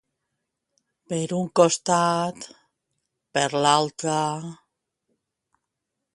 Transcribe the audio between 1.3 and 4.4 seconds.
un costat... Per l'altre...